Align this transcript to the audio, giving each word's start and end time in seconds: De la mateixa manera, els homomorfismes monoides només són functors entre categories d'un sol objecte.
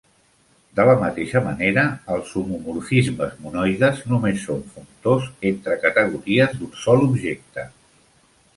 De 0.77 0.85
la 0.89 0.93
mateixa 1.01 1.41
manera, 1.47 1.83
els 2.15 2.31
homomorfismes 2.41 3.37
monoides 3.45 4.01
només 4.15 4.47
són 4.49 4.65
functors 4.73 5.29
entre 5.53 5.79
categories 5.87 6.57
d'un 6.63 6.75
sol 6.89 7.09
objecte. 7.11 7.71